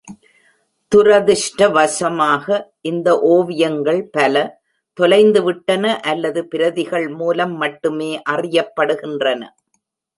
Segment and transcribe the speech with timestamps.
[0.91, 2.45] துரதிர்ஷ்டவசமாக,
[2.81, 4.43] இந்த ஓவியங்கள் பல
[4.97, 9.41] தொலைந்துவிட்டன அல்லது பிரதிகள் மூலம் மட்டுமே அறியப்படுகின்றன.